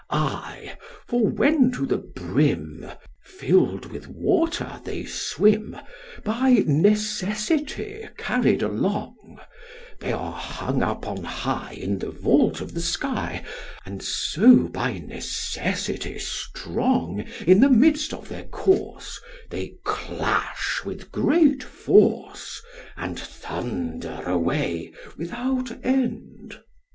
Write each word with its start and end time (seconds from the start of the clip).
SOCR. 0.09 0.17
Ay: 0.19 0.77
for 1.07 1.27
when 1.27 1.71
to 1.73 1.85
the 1.85 1.99
brim 1.99 2.87
filled 3.23 3.85
with 3.91 4.07
water 4.07 4.81
they 4.83 5.05
swim, 5.05 5.77
by 6.23 6.63
Necessity 6.65 8.09
carried 8.17 8.63
along, 8.63 9.39
They 9.99 10.11
are 10.11 10.31
hung 10.31 10.81
up 10.81 11.05
on 11.07 11.23
high 11.23 11.73
in 11.73 11.99
the 11.99 12.09
vault 12.09 12.61
of 12.61 12.73
the 12.73 12.81
sky, 12.81 13.45
and 13.85 14.01
so 14.01 14.67
by 14.69 14.97
Necessity 14.97 16.17
strong 16.17 17.23
In 17.45 17.59
the 17.59 17.69
midst 17.69 18.11
of 18.11 18.27
their 18.27 18.45
course, 18.45 19.21
they 19.51 19.75
clash 19.83 20.81
with 20.83 21.11
great 21.11 21.61
force, 21.61 22.59
and 22.97 23.19
thunder 23.19 24.23
away 24.25 24.93
without 25.15 25.85
end. 25.85 26.59